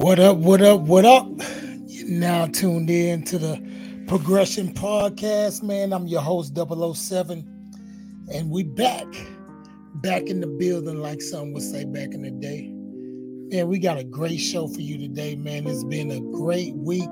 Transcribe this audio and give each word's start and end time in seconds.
What 0.00 0.18
up, 0.18 0.38
what 0.38 0.62
up, 0.62 0.80
what 0.80 1.04
up? 1.04 1.28
You're 1.84 2.08
now 2.08 2.46
tuned 2.46 2.88
in 2.88 3.22
to 3.24 3.36
the 3.36 4.04
Progression 4.08 4.72
Podcast, 4.72 5.62
man. 5.62 5.92
I'm 5.92 6.06
your 6.06 6.22
host, 6.22 6.56
007, 6.56 8.24
and 8.32 8.50
we 8.50 8.62
back. 8.62 9.04
Back 9.96 10.22
in 10.22 10.40
the 10.40 10.46
building, 10.46 11.02
like 11.02 11.20
some 11.20 11.52
would 11.52 11.62
say 11.62 11.84
back 11.84 12.14
in 12.14 12.22
the 12.22 12.30
day. 12.30 12.72
Man, 13.54 13.68
we 13.68 13.78
got 13.78 13.98
a 13.98 14.04
great 14.04 14.38
show 14.38 14.68
for 14.68 14.80
you 14.80 14.96
today, 14.96 15.36
man. 15.36 15.66
It's 15.66 15.84
been 15.84 16.10
a 16.10 16.20
great 16.34 16.74
week, 16.76 17.10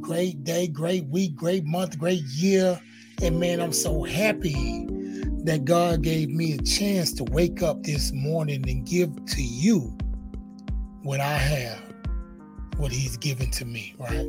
great 0.00 0.42
day, 0.42 0.66
great 0.66 1.06
week, 1.10 1.36
great 1.36 1.64
month, 1.64 1.96
great 1.96 2.24
year. 2.24 2.80
And 3.22 3.38
man, 3.38 3.60
I'm 3.60 3.72
so 3.72 4.02
happy 4.02 4.84
that 5.44 5.64
God 5.64 6.02
gave 6.02 6.28
me 6.28 6.54
a 6.54 6.62
chance 6.62 7.12
to 7.12 7.24
wake 7.30 7.62
up 7.62 7.84
this 7.84 8.10
morning 8.12 8.68
and 8.68 8.84
give 8.84 9.14
to 9.26 9.42
you 9.42 9.96
what 11.02 11.20
I 11.20 11.38
have 11.38 11.89
what 12.80 12.90
he's 12.92 13.16
given 13.16 13.50
to 13.50 13.64
me, 13.64 13.94
right? 13.98 14.26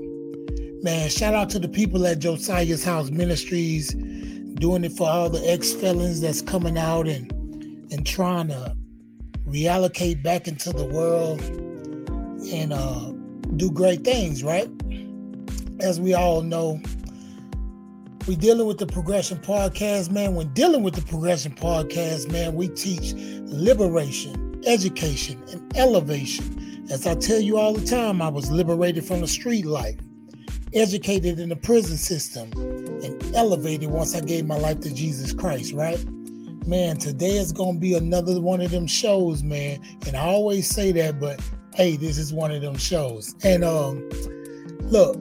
Man, 0.84 1.10
shout 1.10 1.34
out 1.34 1.50
to 1.52 1.60
the 1.60 1.70
people 1.70 2.06
at 2.06 2.20
Josiah's 2.20 2.84
House 2.84 3.10
Ministries 3.10 3.94
doing 4.56 4.84
it 4.84 4.92
for 4.92 5.08
all 5.10 5.30
the 5.30 5.40
ex-felons 5.50 6.22
that's 6.22 6.42
coming 6.42 6.78
out 6.78 7.08
and 7.08 7.32
and 7.92 8.06
trying 8.06 8.48
to 8.48 8.76
reallocate 9.48 10.24
back 10.24 10.48
into 10.48 10.72
the 10.72 10.86
world 10.86 11.42
and 12.54 12.72
uh, 12.72 13.12
do 13.58 13.70
great 13.70 14.04
things, 14.04 14.44
right? 14.44 14.70
As 15.82 16.00
we 16.00 16.14
all 16.14 16.42
know, 16.42 16.80
we 18.28 18.36
dealing 18.36 18.66
with 18.66 18.78
the 18.78 18.88
progression 18.88 19.40
podcast, 19.40 20.10
man. 20.10 20.36
When 20.36 20.54
dealing 20.54 20.84
with 20.84 20.96
the 20.96 21.02
progression 21.02 21.54
podcast, 21.54 22.32
man, 22.32 22.56
we 22.56 22.70
teach 22.70 23.14
liberation, 23.14 24.62
education, 24.66 25.44
and 25.52 25.76
elevation 25.76 26.71
as 26.92 27.08
I 27.08 27.16
tell 27.16 27.40
you 27.40 27.58
all 27.58 27.74
the 27.74 27.86
time, 27.86 28.22
I 28.22 28.28
was 28.28 28.52
liberated 28.52 29.06
from 29.06 29.22
the 29.22 29.28
street 29.28 29.66
life, 29.66 29.96
educated 30.74 31.40
in 31.40 31.48
the 31.48 31.56
prison 31.56 31.96
system, 31.96 32.52
and 33.02 33.34
elevated 33.34 33.90
once 33.90 34.14
I 34.14 34.20
gave 34.20 34.46
my 34.46 34.58
life 34.58 34.82
to 34.82 34.94
Jesus 34.94 35.34
Christ, 35.34 35.74
right? 35.74 36.04
Man, 36.68 36.98
today 36.98 37.38
is 37.38 37.54
going 37.54 37.76
to 37.76 37.80
be 37.80 37.94
another 37.94 38.42
one 38.42 38.60
of 38.60 38.72
them 38.72 38.88
shows, 38.88 39.42
man. 39.42 39.80
And 40.06 40.18
I 40.18 40.20
always 40.20 40.70
say 40.70 40.92
that, 40.92 41.18
but 41.18 41.40
hey, 41.76 41.96
this 41.96 42.18
is 42.18 42.34
one 42.34 42.52
of 42.52 42.62
them 42.62 42.76
shows. 42.78 43.36
And 43.42 43.64
um, 43.64 44.10
look, 44.82 45.18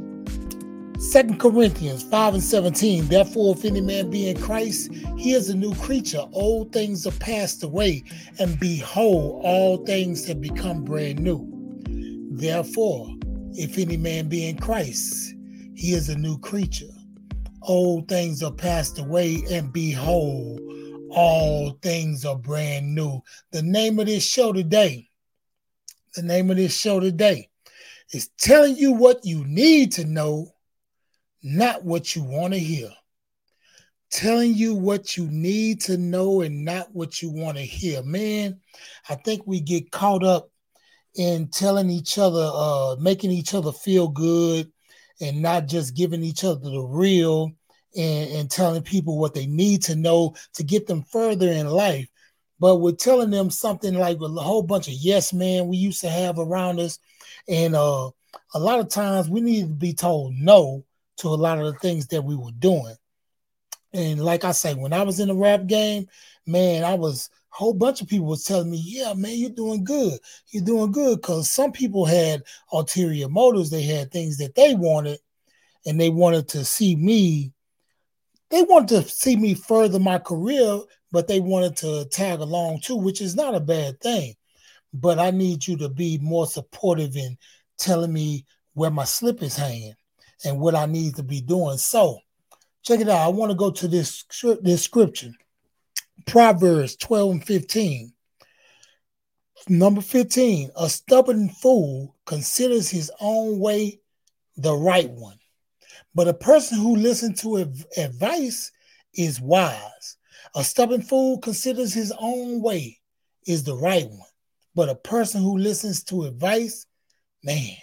Second 0.99 1.39
Corinthians 1.39 2.03
5 2.03 2.35
and 2.35 2.43
17. 2.43 3.07
Therefore, 3.07 3.55
if 3.57 3.65
any 3.65 3.81
man 3.81 4.11
be 4.11 4.29
in 4.29 4.41
Christ, 4.41 4.93
he 5.17 5.35
is 5.35 5.49
a 5.49 5.57
new 5.57 5.75
creature. 5.77 6.25
Old 6.33 6.73
things 6.73 7.07
are 7.07 7.13
passed 7.13 7.63
away, 7.63 8.03
and 8.41 8.59
behold, 8.59 9.41
all 9.45 9.79
things 9.87 10.27
have 10.27 10.41
become 10.41 10.85
brand 10.85 11.21
new. 11.21 11.60
Therefore, 12.33 13.09
if 13.55 13.77
any 13.77 13.97
man 13.97 14.29
be 14.29 14.49
in 14.49 14.57
Christ, 14.57 15.35
he 15.75 15.95
is 15.95 16.09
a 16.09 16.17
new 16.17 16.39
creature. 16.39 16.87
Old 17.63 18.07
things 18.07 18.41
are 18.45 18.53
passed 18.53 19.01
away, 19.01 19.43
and 19.51 19.73
behold, 19.73 20.61
all 21.11 21.77
things 21.83 22.25
are 22.25 22.39
brand 22.39 22.95
new. 22.95 23.21
The 23.51 23.63
name 23.63 23.99
of 23.99 24.07
this 24.07 24.25
show 24.25 24.53
today, 24.53 25.09
the 26.15 26.23
name 26.23 26.53
of 26.53 26.57
this 26.57 26.79
show 26.79 27.01
today 27.01 27.49
is 28.13 28.29
telling 28.39 28.77
you 28.77 28.93
what 28.93 29.25
you 29.25 29.45
need 29.45 29.91
to 29.93 30.05
know, 30.05 30.53
not 31.43 31.85
what 31.85 32.15
you 32.15 32.23
want 32.23 32.55
to 32.55 32.61
hear. 32.61 32.91
Telling 34.13 34.55
you 34.55 34.77
what 34.77 35.17
you 35.17 35.27
need 35.31 35.81
to 35.83 35.97
know 35.97 36.43
and 36.43 36.65
not 36.65 36.95
what 36.95 37.21
you 37.23 37.31
want 37.31 37.57
to 37.59 37.65
hear. 37.65 38.05
Man, 38.05 38.61
I 39.09 39.17
think 39.17 39.43
we 39.47 39.61
get 39.61 39.91
caught 39.91 40.23
up 40.23 40.49
in 41.15 41.49
telling 41.49 41.91
each 41.91 42.19
other, 42.19 42.51
uh, 42.53 42.97
making 43.01 43.31
each 43.31 43.55
other 43.55 43.73
feel 43.73 44.09
good, 44.09 44.71
and 45.21 45.43
not 45.43 45.67
just 45.67 45.97
giving 45.97 46.23
each 46.23 46.45
other 46.45 46.71
the 46.71 46.81
real 46.81 47.53
and, 47.97 48.31
and 48.31 48.51
telling 48.51 48.83
people 48.83 49.19
what 49.19 49.35
they 49.35 49.47
need 49.47 49.83
to 49.83 49.97
know 49.97 50.35
to 50.55 50.63
get 50.63 50.87
them 50.87 51.03
further 51.03 51.49
in 51.49 51.67
life. 51.67 52.09
But 52.59 52.77
we're 52.77 52.93
telling 52.93 53.31
them 53.31 53.51
something 53.51 53.95
like 53.95 54.19
a 54.21 54.29
whole 54.29 54.63
bunch 54.63 54.89
of 54.89 54.95
yes 54.95 55.33
man 55.33 55.67
we 55.67 55.77
used 55.77 56.01
to 56.03 56.11
have 56.11 56.39
around 56.39 56.79
us. 56.79 56.99
And 57.49 57.75
uh, 57.75 58.11
a 58.55 58.59
lot 58.59 58.81
of 58.81 58.89
times 58.89 59.29
we 59.29 59.41
need 59.41 59.63
to 59.63 59.69
be 59.69 59.95
told 59.95 60.35
no 60.35 60.85
to 61.19 61.29
a 61.29 61.31
lot 61.31 61.59
of 61.59 61.73
the 61.73 61.79
things 61.81 62.07
that 62.09 62.23
we 62.23 62.37
were 62.37 62.53
doing. 62.59 62.95
And 63.93 64.23
like 64.23 64.45
I 64.45 64.53
say, 64.53 64.75
when 64.75 64.93
I 64.93 65.03
was 65.03 65.21
in 65.21 65.29
the 65.29 65.35
rap 65.35 65.67
game, 65.67 66.07
man, 66.47 66.85
I 66.85 66.95
was 66.95 67.29
a 67.53 67.57
whole 67.57 67.75
bunch 67.75 68.01
of 68.01 68.09
people 68.09 68.27
was 68.27 68.45
telling 68.45 68.71
me, 68.71 68.83
"Yeah, 68.85 69.15
man, 69.15 69.37
you're 69.37 69.51
doing 69.51 69.83
good. 69.83 70.21
You're 70.49 70.65
doing 70.65 70.93
good." 70.93 71.21
Because 71.21 71.51
some 71.51 71.73
people 71.73 72.05
had 72.05 72.43
ulterior 72.73 73.29
motives. 73.29 73.71
They 73.71 73.83
had 73.83 74.13
things 74.13 74.37
that 74.39 74.55
they 74.55 74.75
wanted, 74.75 75.19
and 75.87 76.01
they 76.01 76.11
wanted 76.11 76.49
to 76.49 76.65
see 76.65 76.95
me. 76.95 77.53
They 78.51 78.63
wanted 78.63 79.05
to 79.05 79.09
see 79.09 79.37
me 79.37 79.55
further 79.55 79.99
my 79.99 80.19
career, 80.19 80.81
but 81.13 81.27
they 81.27 81.41
wanted 81.41 81.77
to 81.79 82.05
tag 82.07 82.41
along 82.41 82.81
too, 82.81 82.97
which 82.97 83.21
is 83.21 83.35
not 83.35 83.55
a 83.55 83.61
bad 83.61 84.01
thing. 84.01 84.35
But 84.93 85.19
I 85.19 85.31
need 85.31 85.67
you 85.67 85.77
to 85.79 85.89
be 85.89 86.19
more 86.19 86.47
supportive 86.47 87.17
in 87.17 87.39
telling 87.79 88.13
me 88.13 88.45
where 88.75 88.91
my 88.91 89.05
slip 89.05 89.43
is 89.43 89.57
hanging 89.57 89.95
and 90.45 90.61
what 90.61 90.75
I 90.75 90.87
need 90.87 91.17
to 91.17 91.23
be 91.23 91.41
doing. 91.41 91.77
So, 91.79 92.21
check 92.83 93.01
it 93.01 93.09
out. 93.09 93.19
I 93.19 93.29
want 93.29 93.51
to 93.51 93.57
go 93.57 93.71
to 93.71 93.89
this 93.89 94.25
this 94.63 94.83
scripture. 94.83 95.33
Proverbs 96.27 96.97
12 96.97 97.31
and 97.33 97.45
15. 97.45 98.13
Number 99.69 100.01
15, 100.01 100.71
a 100.75 100.89
stubborn 100.89 101.51
fool 101.51 102.17
considers 102.25 102.89
his 102.89 103.13
own 103.21 103.59
way 103.59 104.01
the 104.57 104.75
right 104.75 105.11
one, 105.11 105.39
but 106.15 106.29
a 106.29 106.35
person 106.35 106.79
who 106.79 106.97
listens 106.97 107.43
to 107.43 107.57
advice 107.97 108.73
is 109.15 109.41
wise. 109.41 110.17
A 110.55 110.65
stubborn 110.65 111.03
fool 111.03 111.39
considers 111.39 111.93
his 111.93 112.13
own 112.19 112.63
way 112.63 112.99
is 113.47 113.63
the 113.63 113.77
right 113.77 114.09
one, 114.09 114.29
but 114.75 114.89
a 114.89 114.95
person 114.95 115.43
who 115.43 115.59
listens 115.59 116.03
to 116.05 116.25
advice, 116.25 116.87
man, 117.45 117.77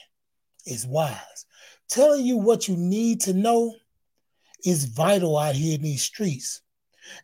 is 0.66 0.86
wise. 0.88 1.46
Telling 1.90 2.26
you 2.26 2.38
what 2.38 2.68
you 2.68 2.76
need 2.76 3.22
to 3.22 3.34
know 3.34 3.74
is 4.68 4.84
vital 4.84 5.38
out 5.38 5.56
here 5.56 5.76
in 5.76 5.82
these 5.82 6.04
streets. 6.04 6.62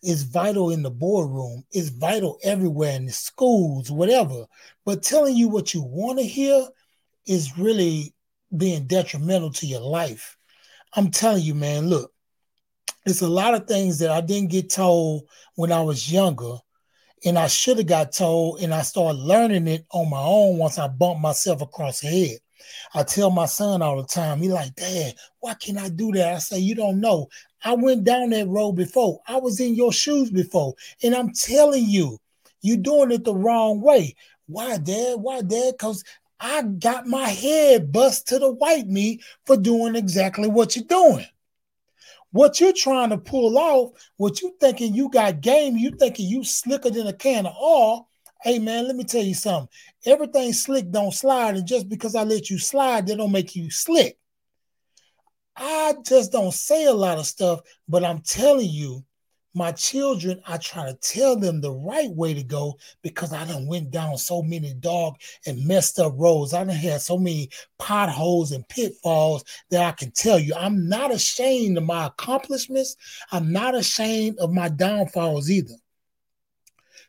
It's 0.02 0.22
vital 0.22 0.72
in 0.72 0.82
the 0.82 0.90
boardroom. 0.90 1.66
It's 1.72 1.90
vital 1.90 2.40
everywhere 2.42 2.94
in 2.94 3.06
the 3.06 3.12
schools, 3.12 3.92
whatever. 3.92 4.46
But 4.86 5.04
telling 5.04 5.36
you 5.36 5.50
what 5.50 5.74
you 5.74 5.84
want 5.84 6.20
to 6.20 6.26
hear 6.26 6.66
is 7.28 7.58
really 7.58 8.14
being 8.56 8.88
detrimental 8.88 9.52
to 9.52 9.68
your 9.68 9.82
life. 9.82 10.38
I'm 10.94 11.12
telling 11.12 11.44
you, 11.44 11.54
man, 11.54 11.90
look, 11.90 12.14
it's 13.06 13.22
a 13.22 13.28
lot 13.28 13.56
of 13.56 13.68
things 13.68 14.00
that 14.00 14.10
I 14.10 14.22
didn't 14.22 14.52
get 14.52 14.70
told 14.70 15.24
when 15.56 15.74
I 15.74 15.82
was 15.82 16.10
younger. 16.10 16.56
And 17.26 17.38
I 17.38 17.48
should 17.48 17.78
have 17.78 17.88
got 17.88 18.14
told, 18.14 18.62
and 18.62 18.74
I 18.74 18.84
started 18.84 19.20
learning 19.20 19.68
it 19.68 19.86
on 19.92 20.10
my 20.10 20.22
own 20.22 20.58
once 20.58 20.78
I 20.78 20.88
bumped 20.88 21.22
myself 21.22 21.62
across 21.62 22.00
the 22.00 22.08
head. 22.08 22.38
I 22.94 23.04
tell 23.04 23.32
my 23.32 23.46
son 23.46 23.82
all 23.82 24.02
the 24.02 24.08
time, 24.08 24.42
he 24.42 24.50
like, 24.50 24.76
Dad, 24.76 25.16
why 25.40 25.54
can't 25.56 25.80
I 25.80 25.90
do 25.90 26.12
that? 26.14 26.36
I 26.36 26.40
say, 26.40 26.60
you 26.60 26.76
don't 26.76 27.00
know. 27.00 27.28
I 27.64 27.74
went 27.74 28.04
down 28.04 28.32
that 28.32 28.48
road 28.48 28.74
before. 28.74 29.22
I 29.28 29.38
was 29.38 29.60
in 29.60 29.76
your 29.76 29.94
shoes 29.94 30.30
before. 30.30 30.74
And 31.02 31.16
I'm 31.16 31.34
telling 31.34 31.86
you, 31.86 32.20
you're 32.62 32.78
doing 32.78 33.12
it 33.12 33.24
the 33.24 33.36
wrong 33.36 33.82
way. 33.82 34.16
Why, 34.48 34.78
Dad? 34.78 35.16
Why, 35.20 35.42
Dad? 35.42 35.74
Because 35.78 36.04
I 36.40 36.62
got 36.64 37.08
my 37.08 37.30
head 37.30 37.92
bust 37.92 38.28
to 38.28 38.40
the 38.40 38.52
white 38.52 38.88
meat 38.88 39.24
for 39.46 39.56
doing 39.56 39.96
exactly 39.96 40.50
what 40.50 40.76
you're 40.76 40.86
doing. 40.86 41.26
What 42.32 42.60
you're 42.60 42.74
trying 42.74 43.12
to 43.12 43.18
pull 43.18 43.58
off, 43.58 43.92
what 44.18 44.42
you 44.42 44.56
thinking 44.60 44.94
you 44.94 45.10
got 45.10 45.40
game, 45.40 45.78
you 45.78 45.92
thinking 45.92 46.28
you 46.28 46.44
slicker 46.44 46.90
than 46.90 47.08
a 47.08 47.14
can 47.14 47.46
of 47.46 47.54
oil. 47.62 48.10
Hey 48.44 48.60
man, 48.60 48.88
let 48.88 48.98
me 48.98 49.06
tell 49.06 49.24
you 49.24 49.36
something. 49.36 49.70
Everything 50.06 50.52
slick 50.52 50.92
don't 50.92 51.14
slide, 51.14 51.56
and 51.56 51.66
just 51.66 51.88
because 51.88 52.14
I 52.14 52.24
let 52.24 52.50
you 52.50 52.60
slide, 52.60 53.08
that 53.08 53.16
don't 53.16 53.32
make 53.32 53.56
you 53.56 53.72
slick. 53.72 54.18
I 55.56 55.94
just 56.06 56.34
don't 56.34 56.54
say 56.54 56.84
a 56.84 56.94
lot 56.94 57.20
of 57.20 57.26
stuff, 57.26 57.62
but 57.88 58.04
I'm 58.04 58.20
telling 58.20 58.70
you, 58.70 59.06
my 59.54 59.72
children, 59.72 60.42
I 60.46 60.58
try 60.58 60.88
to 60.88 60.96
tell 60.96 61.38
them 61.38 61.62
the 61.62 61.72
right 61.72 62.10
way 62.10 62.34
to 62.34 62.44
go 62.44 62.78
because 63.02 63.32
I 63.32 63.46
done 63.46 63.66
went 63.66 63.92
down 63.92 64.18
so 64.18 64.42
many 64.42 64.74
dog 64.74 65.16
and 65.46 65.66
messed 65.66 65.98
up 66.00 66.12
roads. 66.18 66.54
I 66.54 66.66
done 66.66 66.76
had 66.76 67.00
so 67.00 67.18
many 67.18 67.50
potholes 67.80 68.52
and 68.52 68.68
pitfalls 68.68 69.46
that 69.70 69.86
I 69.86 69.92
can 69.92 70.12
tell 70.12 70.38
you. 70.38 70.54
I'm 70.54 70.90
not 70.90 71.14
ashamed 71.14 71.78
of 71.78 71.86
my 71.86 72.08
accomplishments. 72.08 72.98
I'm 73.32 73.54
not 73.54 73.74
ashamed 73.74 74.38
of 74.40 74.52
my 74.52 74.68
downfalls 74.68 75.50
either. 75.50 75.76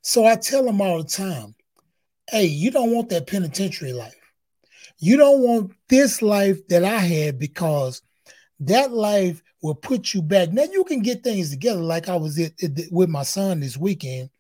So 0.05 0.25
I 0.25 0.37
tell 0.37 0.65
them 0.65 0.81
all 0.81 1.03
the 1.03 1.09
time, 1.09 1.55
hey, 2.31 2.45
you 2.45 2.71
don't 2.71 2.93
want 2.93 3.09
that 3.09 3.27
penitentiary 3.27 3.93
life. 3.93 4.15
You 4.99 5.17
don't 5.17 5.41
want 5.41 5.73
this 5.89 6.23
life 6.23 6.67
that 6.69 6.85
I 6.85 6.99
had 6.99 7.39
because– 7.39 8.01
that 8.61 8.93
life 8.93 9.43
will 9.63 9.75
put 9.75 10.15
you 10.15 10.23
back. 10.23 10.53
Now 10.53 10.65
you 10.71 10.85
can 10.85 11.01
get 11.01 11.23
things 11.23 11.51
together. 11.51 11.81
Like 11.81 12.09
I 12.09 12.17
was 12.17 12.39
with 12.91 13.09
my 13.09 13.23
son 13.23 13.61
this 13.61 13.77
weekend, 13.77 14.31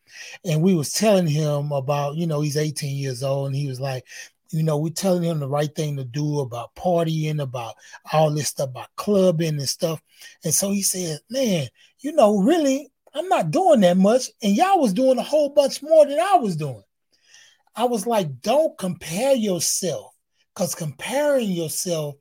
and 0.44 0.62
we 0.62 0.74
was 0.74 0.92
telling 0.92 1.26
him 1.26 1.72
about, 1.72 2.16
you 2.16 2.26
know, 2.26 2.40
he's 2.40 2.56
18 2.56 2.96
years 2.96 3.22
old, 3.22 3.48
and 3.48 3.56
he 3.56 3.66
was 3.66 3.80
like, 3.80 4.04
You 4.50 4.62
know, 4.62 4.78
we're 4.78 4.90
telling 4.90 5.22
him 5.22 5.40
the 5.40 5.48
right 5.48 5.74
thing 5.74 5.96
to 5.96 6.04
do 6.04 6.40
about 6.40 6.74
partying, 6.74 7.42
about 7.42 7.74
all 8.12 8.30
this 8.30 8.48
stuff, 8.48 8.70
about 8.70 8.94
clubbing 8.96 9.58
and 9.58 9.68
stuff. 9.68 10.00
And 10.44 10.54
so 10.54 10.70
he 10.70 10.82
said, 10.82 11.18
Man, 11.30 11.68
you 12.00 12.12
know, 12.12 12.38
really, 12.38 12.90
I'm 13.14 13.28
not 13.28 13.50
doing 13.50 13.80
that 13.80 13.96
much. 13.96 14.30
And 14.42 14.56
y'all 14.56 14.80
was 14.80 14.92
doing 14.92 15.18
a 15.18 15.22
whole 15.22 15.50
bunch 15.50 15.82
more 15.82 16.04
than 16.06 16.18
I 16.18 16.36
was 16.36 16.56
doing. 16.56 16.82
I 17.76 17.84
was 17.84 18.06
like, 18.06 18.40
don't 18.40 18.76
compare 18.78 19.34
yourself 19.34 20.12
because 20.54 20.74
comparing 20.74 21.50
yourself 21.50 22.14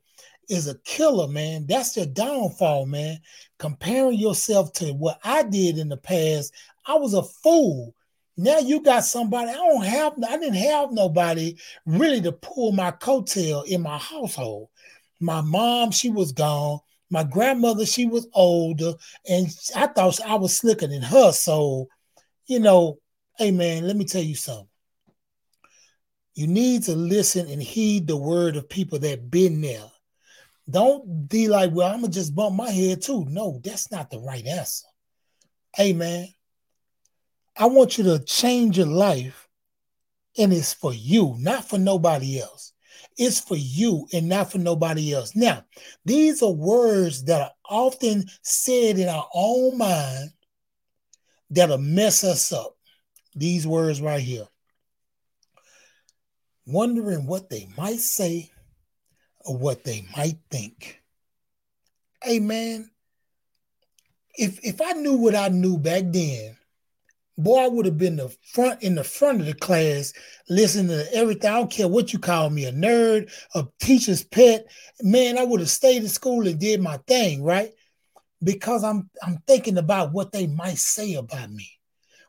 is 0.48 0.68
a 0.68 0.78
killer, 0.80 1.28
man. 1.28 1.66
That's 1.66 1.96
your 1.96 2.06
downfall, 2.06 2.86
man. 2.86 3.18
Comparing 3.58 4.18
yourself 4.18 4.72
to 4.74 4.92
what 4.92 5.18
I 5.24 5.42
did 5.42 5.78
in 5.78 5.88
the 5.88 5.96
past, 5.96 6.52
I 6.86 6.94
was 6.94 7.14
a 7.14 7.22
fool. 7.22 7.94
Now 8.36 8.58
you 8.58 8.82
got 8.82 9.04
somebody. 9.04 9.50
I 9.50 9.54
don't 9.54 9.84
have. 9.84 10.14
I 10.28 10.36
didn't 10.36 10.54
have 10.54 10.90
nobody 10.90 11.56
really 11.86 12.20
to 12.22 12.32
pull 12.32 12.72
my 12.72 12.90
coattail 12.90 13.64
in 13.66 13.80
my 13.82 13.98
household. 13.98 14.68
My 15.20 15.40
mom, 15.40 15.92
she 15.92 16.10
was 16.10 16.32
gone. 16.32 16.80
My 17.14 17.22
grandmother, 17.22 17.86
she 17.86 18.06
was 18.06 18.26
older, 18.34 18.94
and 19.28 19.46
I 19.76 19.86
thought 19.86 20.20
I 20.22 20.34
was 20.34 20.56
slicker 20.56 20.88
than 20.88 21.00
her. 21.00 21.30
So, 21.30 21.86
you 22.46 22.58
know, 22.58 22.98
hey 23.38 23.52
man, 23.52 23.86
let 23.86 23.94
me 23.94 24.04
tell 24.04 24.20
you 24.20 24.34
something. 24.34 24.66
You 26.34 26.48
need 26.48 26.82
to 26.82 26.96
listen 26.96 27.46
and 27.48 27.62
heed 27.62 28.08
the 28.08 28.16
word 28.16 28.56
of 28.56 28.68
people 28.68 28.98
that 28.98 29.30
been 29.30 29.60
there. 29.60 29.88
Don't 30.68 31.28
be 31.28 31.46
like, 31.46 31.70
well, 31.72 31.86
I'm 31.86 32.00
gonna 32.00 32.12
just 32.12 32.34
bump 32.34 32.56
my 32.56 32.72
head 32.72 33.00
too. 33.00 33.24
No, 33.26 33.60
that's 33.62 33.92
not 33.92 34.10
the 34.10 34.18
right 34.18 34.44
answer. 34.44 34.88
Hey 35.72 35.92
man, 35.92 36.26
I 37.56 37.66
want 37.66 37.96
you 37.96 38.02
to 38.02 38.24
change 38.24 38.76
your 38.76 38.88
life, 38.88 39.48
and 40.36 40.52
it's 40.52 40.74
for 40.74 40.92
you, 40.92 41.36
not 41.38 41.64
for 41.64 41.78
nobody 41.78 42.40
else. 42.40 42.73
It's 43.16 43.40
for 43.40 43.56
you 43.56 44.08
and 44.12 44.28
not 44.28 44.50
for 44.50 44.58
nobody 44.58 45.12
else. 45.12 45.36
Now, 45.36 45.64
these 46.04 46.42
are 46.42 46.50
words 46.50 47.24
that 47.24 47.40
are 47.40 47.52
often 47.68 48.24
said 48.42 48.98
in 48.98 49.08
our 49.08 49.28
own 49.32 49.78
mind 49.78 50.30
that'll 51.50 51.78
mess 51.78 52.24
us 52.24 52.52
up. 52.52 52.76
These 53.34 53.66
words 53.66 54.00
right 54.00 54.20
here. 54.20 54.46
Wondering 56.66 57.26
what 57.26 57.50
they 57.50 57.68
might 57.76 58.00
say 58.00 58.50
or 59.40 59.56
what 59.56 59.84
they 59.84 60.06
might 60.16 60.38
think. 60.50 61.02
Hey 62.22 62.40
man, 62.40 62.90
if 64.34 64.58
if 64.64 64.80
I 64.80 64.92
knew 64.92 65.16
what 65.16 65.34
I 65.34 65.48
knew 65.48 65.76
back 65.76 66.04
then, 66.06 66.56
boy, 67.36 67.64
I 67.64 67.68
would 67.68 67.86
have 67.86 67.98
been 67.98 68.16
the 68.16 68.34
front 68.52 68.82
in 68.82 68.94
the 68.94 69.04
front 69.04 69.40
of 69.40 69.46
the 69.46 69.54
class, 69.54 70.12
listening 70.48 70.88
to 70.88 71.14
everything. 71.14 71.50
I 71.50 71.54
don't 71.54 71.70
care 71.70 71.88
what 71.88 72.12
you 72.12 72.18
call 72.18 72.50
me, 72.50 72.64
a 72.66 72.72
nerd, 72.72 73.32
a 73.54 73.66
teacher's 73.80 74.24
pet. 74.24 74.66
Man, 75.02 75.38
I 75.38 75.44
would 75.44 75.60
have 75.60 75.70
stayed 75.70 76.02
in 76.02 76.08
school 76.08 76.46
and 76.46 76.58
did 76.58 76.80
my 76.80 76.98
thing, 77.06 77.42
right? 77.42 77.72
Because 78.42 78.84
I'm 78.84 79.10
I'm 79.22 79.38
thinking 79.46 79.78
about 79.78 80.12
what 80.12 80.32
they 80.32 80.46
might 80.46 80.78
say 80.78 81.14
about 81.14 81.50
me, 81.50 81.70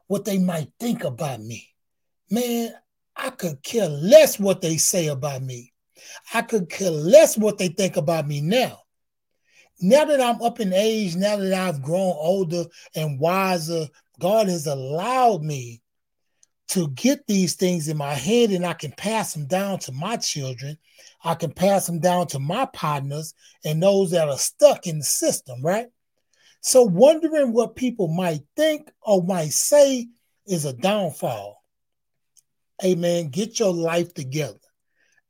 what 0.07 0.25
they 0.25 0.40
might 0.40 0.69
think 0.80 1.04
about 1.04 1.42
me. 1.42 1.68
Man, 2.30 2.74
I 3.16 3.30
could 3.30 3.62
care 3.63 3.90
less 3.90 4.40
what 4.40 4.62
they 4.62 4.78
say 4.78 5.07
about 5.07 5.42
me. 5.42 5.74
I 6.34 6.42
could 6.42 6.69
care 6.69 6.92
less 6.92 7.38
what 7.38 7.57
they 7.57 7.69
think 7.69 7.98
about 7.98 8.28
me 8.28 8.42
now. 8.42 8.80
Now 9.81 10.06
that 10.06 10.22
I'm 10.22 10.42
up 10.42 10.60
in 10.60 10.74
age, 10.74 11.16
now 11.16 11.36
that 11.38 11.54
I've 11.54 11.81
grown 11.81 12.13
older 12.18 12.66
and 12.96 13.19
wiser, 13.19 13.88
God 14.19 14.47
has 14.47 14.67
allowed 14.67 15.44
me 15.44 15.81
to 16.69 16.89
get 16.89 17.27
these 17.27 17.56
things 17.56 17.88
in 17.88 17.97
my 17.97 18.13
head 18.13 18.50
and 18.50 18.65
I 18.65 18.73
can 18.73 18.91
pass 18.91 19.33
them 19.33 19.45
down 19.45 19.79
to 19.79 19.91
my 19.91 20.17
children. 20.17 20.77
I 21.23 21.35
can 21.35 21.51
pass 21.51 21.85
them 21.85 22.00
down 22.00 22.27
to 22.27 22.39
my 22.39 22.65
partners 22.65 23.33
and 23.63 23.81
those 23.81 24.12
that 24.12 24.29
are 24.29 24.38
stuck 24.38 24.88
in 24.88 25.00
the 25.00 25.06
system, 25.06 25.62
right? 25.62 25.88
So, 26.62 26.81
wondering 26.81 27.53
what 27.53 27.75
people 27.75 28.07
might 28.07 28.41
think 28.56 28.91
or 29.01 29.23
might 29.23 29.51
say 29.51 30.07
is 30.47 30.65
a 30.65 30.73
downfall. 30.73 31.61
Amen. 32.83 33.29
Get 33.29 33.59
your 33.59 33.73
life 33.73 34.13
together. 34.13 34.57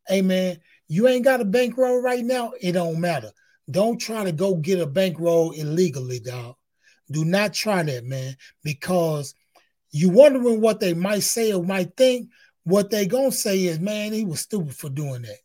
Amen. 0.09 0.59
You 0.87 1.07
ain't 1.07 1.25
got 1.25 1.41
a 1.41 1.45
bankroll 1.45 2.01
right 2.01 2.23
now, 2.23 2.53
it 2.61 2.73
don't 2.73 3.01
matter. 3.01 3.31
Don't 3.69 3.99
try 3.99 4.23
to 4.23 4.31
go 4.31 4.55
get 4.55 4.79
a 4.79 4.85
bankroll 4.85 5.51
illegally, 5.51 6.19
dog. 6.19 6.55
Do 7.11 7.23
not 7.23 7.53
try 7.53 7.83
that, 7.83 8.03
man, 8.03 8.35
because 8.63 9.35
you 9.91 10.09
wondering 10.09 10.61
what 10.61 10.79
they 10.79 10.93
might 10.93 11.23
say 11.23 11.53
or 11.53 11.63
might 11.63 11.95
think. 11.95 12.29
What 12.63 12.89
they 12.89 13.05
gonna 13.05 13.31
say 13.31 13.65
is, 13.65 13.79
man, 13.79 14.11
he 14.11 14.25
was 14.25 14.39
stupid 14.39 14.75
for 14.75 14.89
doing 14.89 15.21
that. 15.21 15.37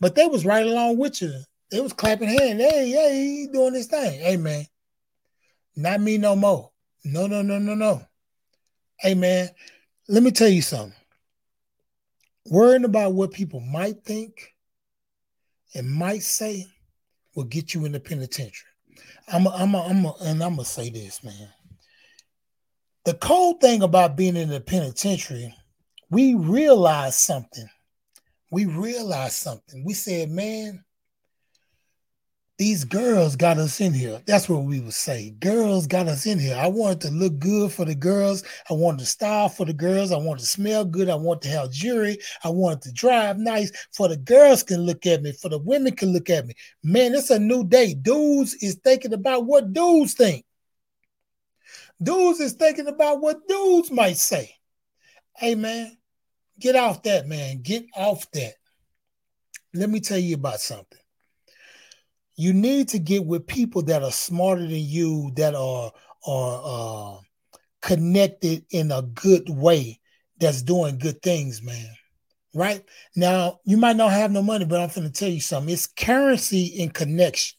But 0.00 0.14
they 0.14 0.26
was 0.26 0.44
right 0.44 0.66
along 0.66 0.98
with 0.98 1.22
you. 1.22 1.32
They 1.70 1.80
was 1.80 1.92
clapping 1.92 2.28
hands. 2.28 2.60
Hey, 2.60 2.90
hey, 2.90 3.24
he 3.24 3.48
doing 3.52 3.74
this 3.74 3.86
thing. 3.86 4.20
Hey, 4.20 4.36
man, 4.36 4.66
not 5.76 6.00
me 6.00 6.18
no 6.18 6.34
more. 6.34 6.70
No, 7.04 7.26
no, 7.26 7.42
no, 7.42 7.58
no, 7.58 7.74
no. 7.74 8.02
Hey, 8.98 9.14
man, 9.14 9.50
let 10.08 10.22
me 10.22 10.32
tell 10.32 10.48
you 10.48 10.62
something. 10.62 10.94
Worrying 12.46 12.84
about 12.84 13.12
what 13.12 13.32
people 13.32 13.60
might 13.60 14.02
think 14.04 14.54
and 15.74 15.88
might 15.88 16.22
say 16.22 16.66
will 17.34 17.44
get 17.44 17.74
you 17.74 17.84
in 17.84 17.92
the 17.92 18.00
penitentiary. 18.00 18.70
I'm 19.32 19.46
a, 19.46 19.50
I'm 19.50 19.74
a, 19.74 19.82
I'm 19.82 20.04
a, 20.04 20.14
and 20.22 20.42
I'm 20.42 20.56
gonna 20.56 20.64
say 20.64 20.90
this, 20.90 21.22
man. 21.22 21.48
The 23.04 23.14
cold 23.14 23.60
thing 23.60 23.82
about 23.82 24.16
being 24.16 24.36
in 24.36 24.48
the 24.48 24.60
penitentiary, 24.60 25.54
we 26.10 26.34
realized 26.34 27.20
something. 27.20 27.68
We 28.50 28.66
realized 28.66 29.34
something. 29.34 29.84
We 29.84 29.94
said, 29.94 30.30
man, 30.30 30.84
these 32.58 32.84
girls 32.84 33.36
got 33.36 33.56
us 33.56 33.80
in 33.80 33.94
here. 33.94 34.20
That's 34.26 34.48
what 34.48 34.64
we 34.64 34.80
would 34.80 34.92
say. 34.92 35.30
Girls 35.38 35.86
got 35.86 36.08
us 36.08 36.26
in 36.26 36.40
here. 36.40 36.56
I 36.56 36.66
wanted 36.66 37.00
to 37.02 37.10
look 37.12 37.38
good 37.38 37.70
for 37.70 37.84
the 37.84 37.94
girls. 37.94 38.42
I 38.68 38.74
wanted 38.74 38.98
to 38.98 39.06
style 39.06 39.48
for 39.48 39.64
the 39.64 39.72
girls. 39.72 40.10
I 40.10 40.16
wanted 40.16 40.40
to 40.40 40.46
smell 40.46 40.84
good. 40.84 41.08
I 41.08 41.14
wanted 41.14 41.42
to 41.42 41.48
have 41.50 41.70
jewelry. 41.70 42.18
I 42.42 42.48
wanted 42.48 42.82
to 42.82 42.92
drive 42.92 43.38
nice 43.38 43.70
for 43.92 44.08
the 44.08 44.16
girls 44.16 44.64
can 44.64 44.80
look 44.80 45.06
at 45.06 45.22
me, 45.22 45.32
for 45.32 45.48
the 45.48 45.58
women 45.58 45.94
can 45.94 46.12
look 46.12 46.30
at 46.30 46.46
me. 46.46 46.54
Man, 46.82 47.14
it's 47.14 47.30
a 47.30 47.38
new 47.38 47.62
day. 47.62 47.94
Dudes 47.94 48.54
is 48.54 48.74
thinking 48.82 49.12
about 49.12 49.46
what 49.46 49.72
dudes 49.72 50.14
think. 50.14 50.44
Dudes 52.02 52.40
is 52.40 52.54
thinking 52.54 52.88
about 52.88 53.20
what 53.20 53.46
dudes 53.46 53.92
might 53.92 54.16
say. 54.16 54.52
Hey, 55.36 55.54
man, 55.54 55.96
get 56.58 56.74
off 56.74 57.04
that, 57.04 57.28
man. 57.28 57.62
Get 57.62 57.86
off 57.94 58.28
that. 58.32 58.54
Let 59.74 59.90
me 59.90 60.00
tell 60.00 60.18
you 60.18 60.34
about 60.34 60.58
something 60.58 60.98
you 62.38 62.52
need 62.52 62.88
to 62.88 63.00
get 63.00 63.26
with 63.26 63.46
people 63.46 63.82
that 63.82 64.02
are 64.02 64.12
smarter 64.12 64.62
than 64.62 64.70
you, 64.70 65.32
that 65.34 65.54
are 65.54 65.92
are 66.24 66.62
uh, 66.64 67.20
connected 67.82 68.64
in 68.70 68.92
a 68.92 69.02
good 69.02 69.48
way, 69.48 70.00
that's 70.38 70.62
doing 70.62 70.98
good 70.98 71.20
things, 71.20 71.62
man. 71.62 71.88
Right 72.54 72.84
now, 73.16 73.58
you 73.64 73.76
might 73.76 73.96
not 73.96 74.12
have 74.12 74.30
no 74.30 74.42
money, 74.42 74.64
but 74.64 74.80
I'm 74.80 74.88
going 74.88 75.06
to 75.06 75.12
tell 75.12 75.28
you 75.28 75.40
something. 75.40 75.72
It's 75.72 75.86
currency 75.86 76.66
in 76.66 76.90
connection. 76.90 77.58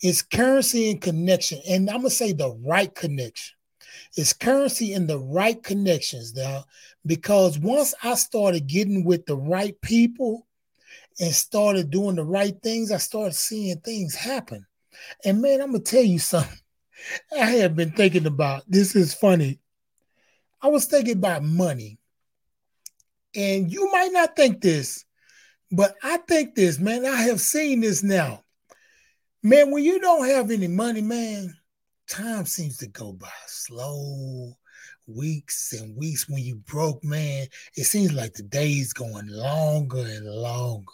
It's 0.00 0.22
currency 0.22 0.90
in 0.90 0.98
connection, 0.98 1.60
and 1.68 1.88
I'm 1.88 1.98
gonna 1.98 2.10
say 2.10 2.32
the 2.32 2.50
right 2.66 2.92
connection. 2.92 3.54
It's 4.16 4.32
currency 4.32 4.94
in 4.94 5.06
the 5.06 5.18
right 5.18 5.62
connections 5.62 6.34
now, 6.34 6.64
because 7.06 7.58
once 7.58 7.94
I 8.02 8.14
started 8.14 8.66
getting 8.66 9.04
with 9.04 9.26
the 9.26 9.36
right 9.36 9.80
people, 9.80 10.48
and 11.20 11.34
started 11.34 11.90
doing 11.90 12.16
the 12.16 12.24
right 12.24 12.54
things, 12.62 12.90
I 12.90 12.98
started 12.98 13.34
seeing 13.34 13.80
things 13.80 14.14
happen. 14.14 14.66
And 15.24 15.40
man, 15.42 15.60
I'm 15.60 15.72
gonna 15.72 15.80
tell 15.80 16.02
you 16.02 16.18
something. 16.18 16.58
I 17.38 17.46
have 17.46 17.74
been 17.74 17.92
thinking 17.92 18.26
about 18.26 18.62
this 18.68 18.94
is 18.94 19.14
funny. 19.14 19.58
I 20.60 20.68
was 20.68 20.86
thinking 20.86 21.16
about 21.16 21.42
money. 21.42 21.98
And 23.34 23.72
you 23.72 23.90
might 23.90 24.12
not 24.12 24.36
think 24.36 24.60
this, 24.60 25.04
but 25.70 25.94
I 26.02 26.18
think 26.18 26.54
this, 26.54 26.78
man. 26.78 27.06
I 27.06 27.22
have 27.22 27.40
seen 27.40 27.80
this 27.80 28.02
now. 28.02 28.42
Man, 29.42 29.70
when 29.70 29.82
you 29.82 29.98
don't 29.98 30.28
have 30.28 30.50
any 30.50 30.68
money, 30.68 31.00
man, 31.00 31.52
time 32.08 32.44
seems 32.46 32.76
to 32.78 32.86
go 32.88 33.12
by 33.12 33.28
slow. 33.46 34.52
Weeks 35.08 35.72
and 35.72 35.96
weeks 35.96 36.28
when 36.28 36.44
you 36.44 36.56
broke, 36.56 37.02
man, 37.02 37.48
it 37.74 37.84
seems 37.84 38.12
like 38.12 38.34
the 38.34 38.44
days 38.44 38.92
going 38.92 39.26
longer 39.26 39.98
and 39.98 40.24
longer. 40.24 40.92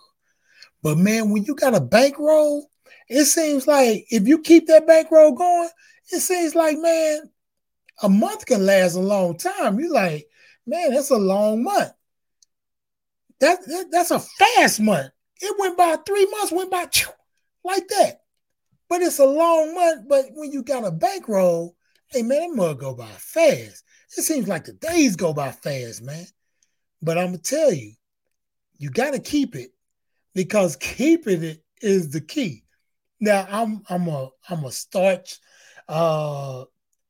But 0.83 0.99
man, 0.99 1.31
when 1.31 1.45
you 1.45 1.55
got 1.55 1.75
a 1.75 1.81
bankroll, 1.81 2.71
it 3.09 3.25
seems 3.25 3.67
like 3.67 4.07
if 4.11 4.29
you 4.29 4.41
keep 4.41 4.67
that 4.67 4.87
bankroll 4.87 5.33
going, 5.33 5.69
it 6.13 6.21
seems 6.21 6.55
like 6.55 6.79
man, 6.79 7.31
a 8.03 8.09
month 8.09 8.47
can 8.47 8.65
last 8.65 8.95
a 8.95 9.01
long 9.01 9.37
time. 9.37 9.79
You're 9.79 9.93
like, 9.93 10.29
man, 10.67 10.93
that's 10.93 11.11
a 11.11 11.17
long 11.17 11.65
month. 11.65 11.93
That, 13.41 13.59
that 13.67 13.87
that's 13.91 14.11
a 14.11 14.21
fast 14.21 14.81
month. 14.81 15.11
It 15.41 15.55
went 15.59 15.77
by 15.77 15.97
three 15.97 16.27
months, 16.31 16.53
went 16.53 16.71
by 16.71 16.87
like 17.65 17.87
that. 17.89 18.23
But 18.89 19.03
it's 19.03 19.19
a 19.19 19.27
long 19.27 19.75
month. 19.75 20.09
But 20.09 20.27
when 20.33 20.51
you 20.51 20.63
got 20.63 20.85
a 20.85 20.91
bankroll, 20.91 21.77
hey 22.11 22.23
man, 22.23 22.51
that 22.51 22.57
mug 22.57 22.81
go 22.81 22.95
by 22.95 23.07
fast. 23.07 23.85
It 24.17 24.23
seems 24.23 24.49
like 24.49 24.65
the 24.65 24.73
days 24.73 25.17
go 25.17 25.33
by 25.33 25.53
fast, 25.53 26.03
man. 26.03 26.27
But 27.03 27.19
I'm 27.19 27.27
gonna 27.27 27.39
tell 27.39 27.73
you, 27.73 27.93
you 28.79 28.91
got 28.91 29.13
to 29.13 29.19
keep 29.19 29.55
it 29.55 29.71
because 30.39 30.77
keeping 30.77 31.43
it 31.43 31.65
is 31.83 32.11
the 32.11 32.21
key. 32.21 32.63
Now 33.19 33.45
I'm 33.51 33.83
I'm 33.91 34.07
a 34.07 34.29
I'm 34.49 34.65
a 34.65 34.71
starch 34.71 35.37
uh 35.89 36.63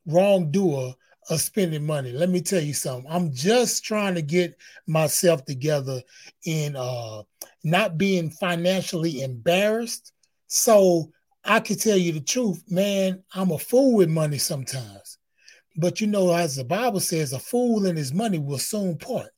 wrongdoer 0.07 0.95
of 1.29 1.41
spending 1.43 1.85
money. 1.85 2.11
Let 2.11 2.31
me 2.31 2.41
tell 2.41 2.63
you 2.63 2.73
something. 2.73 3.05
I'm 3.13 3.31
just 3.31 3.85
trying 3.85 4.15
to 4.15 4.23
get 4.23 4.57
myself 4.87 5.45
together 5.45 6.01
in 6.47 6.75
uh 6.75 7.21
not 7.65 7.99
being 7.99 8.31
financially 8.31 9.21
embarrassed. 9.21 10.13
So 10.47 11.11
I 11.45 11.61
can 11.61 11.77
tell 11.77 11.99
you 11.99 12.13
the 12.13 12.21
truth, 12.21 12.65
man, 12.71 13.23
I'm 13.35 13.51
a 13.51 13.59
fool 13.59 13.97
with 13.97 14.09
money 14.09 14.39
sometimes. 14.39 15.19
But 15.77 16.01
you 16.01 16.07
know, 16.07 16.33
as 16.33 16.57
the 16.57 16.65
Bible 16.65 17.01
says, 17.01 17.35
a 17.35 17.39
fool 17.39 17.85
and 17.85 17.99
his 17.99 18.15
money 18.15 18.39
will 18.39 18.57
soon 18.57 18.97
part. 18.97 19.29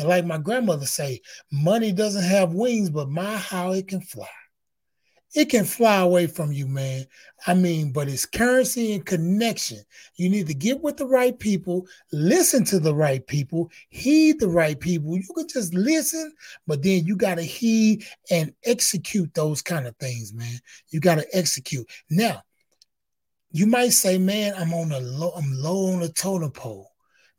And 0.00 0.08
like 0.08 0.24
my 0.24 0.38
grandmother 0.38 0.86
say, 0.86 1.20
money 1.52 1.92
doesn't 1.92 2.24
have 2.24 2.54
wings, 2.54 2.90
but 2.90 3.08
my 3.08 3.36
how 3.36 3.70
it 3.72 3.86
can 3.86 4.00
fly 4.00 4.26
it 5.34 5.48
can 5.48 5.64
fly 5.64 5.98
away 5.98 6.26
from 6.26 6.50
you, 6.50 6.66
man. 6.66 7.06
I 7.46 7.54
mean, 7.54 7.92
but 7.92 8.08
it's 8.08 8.26
currency 8.26 8.94
and 8.94 9.06
connection. 9.06 9.78
You 10.16 10.28
need 10.28 10.48
to 10.48 10.54
get 10.54 10.80
with 10.80 10.96
the 10.96 11.06
right 11.06 11.38
people, 11.38 11.86
listen 12.12 12.64
to 12.66 12.80
the 12.80 12.94
right 12.94 13.24
people, 13.26 13.70
heed 13.90 14.40
the 14.40 14.48
right 14.48 14.78
people. 14.78 15.16
You 15.16 15.22
can 15.34 15.46
just 15.46 15.72
listen, 15.72 16.32
but 16.66 16.82
then 16.82 17.04
you 17.04 17.16
got 17.16 17.36
to 17.36 17.42
heed 17.42 18.04
and 18.30 18.52
execute 18.64 19.32
those 19.34 19.62
kind 19.62 19.86
of 19.86 19.96
things, 19.98 20.32
man. 20.32 20.58
You 20.90 20.98
got 20.98 21.16
to 21.16 21.26
execute. 21.32 21.88
Now, 22.10 22.42
you 23.52 23.66
might 23.66 23.92
say, 23.92 24.18
man, 24.18 24.54
I'm 24.56 24.74
on 24.74 24.90
a 24.90 25.00
low, 25.00 25.30
I'm 25.30 25.52
low 25.52 25.92
on 25.92 26.00
the 26.00 26.08
totem 26.08 26.50
pole. 26.50 26.89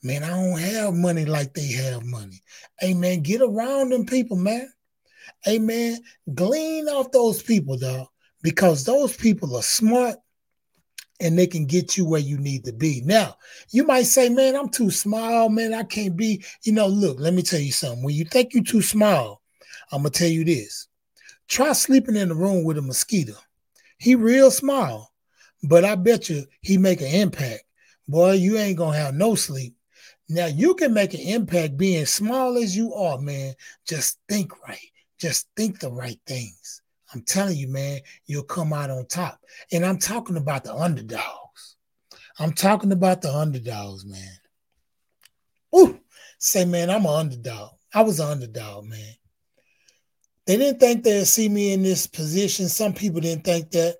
Man, 0.04 0.24
I 0.24 0.30
don't 0.30 0.60
have 0.60 0.94
money 0.96 1.26
like 1.26 1.54
they 1.54 1.72
have 1.74 2.04
money. 2.04 2.42
Hey, 2.80 2.94
man, 2.94 3.22
get 3.22 3.42
around 3.42 3.90
them 3.90 4.06
people, 4.06 4.38
man. 4.38 4.68
Hey, 5.44 5.58
Amen. 5.58 6.00
Glean 6.34 6.88
off 6.88 7.12
those 7.12 7.44
people, 7.44 7.78
though, 7.78 8.08
because 8.42 8.84
those 8.84 9.16
people 9.16 9.56
are 9.56 9.64
smart 9.64 10.16
and 11.20 11.38
they 11.38 11.46
can 11.46 11.66
get 11.66 11.98
you 11.98 12.06
where 12.06 12.20
you 12.20 12.38
need 12.38 12.66
to 12.66 12.74
be. 12.74 13.02
Now, 13.06 13.36
you 13.72 13.84
might 13.86 14.04
say, 14.04 14.30
man, 14.30 14.56
I'm 14.56 14.70
too 14.70 14.90
small, 14.90 15.50
man. 15.50 15.74
I 15.74 15.84
can't 15.84 16.18
be, 16.18 16.44
you 16.64 16.74
know, 16.74 16.88
look, 16.88 17.20
let 17.20 17.36
me 17.36 17.44
tell 17.44 17.60
you 17.60 17.72
something. 17.72 18.04
When 18.04 18.16
you 18.16 18.26
think 18.26 18.54
you're 18.54 18.64
too 18.64 18.82
small, 18.82 19.42
I'm 19.92 20.02
going 20.02 20.12
to 20.12 20.20
tell 20.20 20.30
you 20.30 20.44
this. 20.44 20.88
Try 21.48 21.74
sleeping 21.74 22.16
in 22.16 22.32
a 22.32 22.36
room 22.36 22.64
with 22.64 22.78
a 22.78 22.82
mosquito. 22.82 23.36
He 24.00 24.16
real 24.16 24.50
small, 24.50 25.14
but 25.62 25.86
I 25.86 25.96
bet 25.96 26.30
you 26.30 26.46
he 26.62 26.78
make 26.80 27.02
an 27.02 27.08
impact. 27.08 27.64
Boy, 28.08 28.34
you 28.34 28.58
ain't 28.58 28.80
to 28.80 28.90
have 28.90 29.14
no 29.14 29.36
sleep. 29.36 29.76
Now, 30.34 30.46
you 30.46 30.76
can 30.76 30.94
make 30.94 31.14
an 31.14 31.20
impact 31.20 31.76
being 31.76 32.06
small 32.06 32.58
as 32.58 32.74
you 32.74 32.94
are, 32.94 33.20
man. 33.20 33.54
Just 33.86 34.18
think 34.30 34.66
right. 34.66 34.80
Just 35.20 35.50
think 35.58 35.82
the 35.82 35.92
right 35.92 36.20
things. 36.26 36.82
I'm 37.14 37.22
telling 37.24 37.58
you, 37.58 37.68
man, 37.68 38.00
you'll 38.28 38.44
come 38.44 38.72
out 38.72 38.90
on 38.90 39.08
top. 39.08 39.42
And 39.74 39.86
I'm 39.86 39.98
talking 39.98 40.38
about 40.38 40.64
the 40.64 40.74
underdogs. 40.74 41.76
I'm 42.40 42.54
talking 42.54 42.94
about 42.94 43.22
the 43.22 43.30
underdogs, 43.30 44.06
man. 44.06 44.38
Ooh, 45.76 46.00
say, 46.40 46.64
man, 46.64 46.90
I'm 46.90 47.06
an 47.06 47.14
underdog. 47.14 47.72
I 47.94 48.02
was 48.04 48.22
an 48.22 48.30
underdog, 48.30 48.86
man. 48.86 49.16
They 50.48 50.56
didn't 50.56 50.80
think 50.80 51.04
they'd 51.04 51.26
see 51.26 51.50
me 51.50 51.74
in 51.74 51.84
this 51.84 52.08
position. 52.08 52.70
Some 52.70 52.94
people 52.94 53.20
didn't 53.20 53.44
think 53.44 53.70
that. 53.72 53.98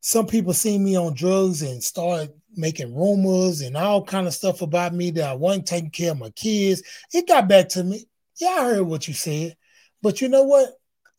Some 0.00 0.26
people 0.26 0.52
see 0.52 0.78
me 0.78 0.96
on 0.96 1.14
drugs 1.14 1.62
and 1.62 1.82
started 1.82 2.34
making 2.56 2.94
rumors 2.94 3.60
and 3.60 3.76
all 3.76 4.04
kind 4.04 4.26
of 4.26 4.34
stuff 4.34 4.62
about 4.62 4.94
me 4.94 5.10
that 5.12 5.28
I 5.28 5.34
wasn't 5.34 5.66
taking 5.66 5.90
care 5.90 6.12
of 6.12 6.18
my 6.18 6.30
kids. 6.30 6.82
It 7.12 7.28
got 7.28 7.48
back 7.48 7.68
to 7.70 7.84
me. 7.84 8.06
Yeah, 8.40 8.48
I 8.48 8.64
heard 8.64 8.82
what 8.82 9.08
you 9.08 9.14
said. 9.14 9.56
But 10.02 10.20
you 10.20 10.28
know 10.28 10.42
what? 10.44 10.70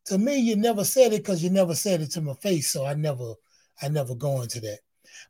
To 0.06 0.18
me, 0.18 0.38
you 0.38 0.56
never 0.56 0.84
said 0.84 1.14
it 1.14 1.24
because 1.24 1.44
you 1.44 1.50
never 1.50 1.76
said 1.76 2.02
it 2.02 2.12
to 2.12 2.22
my 2.22 2.34
face. 2.36 2.70
So 2.70 2.86
I 2.86 2.94
never, 2.94 3.34
I 3.82 3.88
never 3.88 4.16
go 4.16 4.42
into 4.42 4.60
that. 4.62 4.80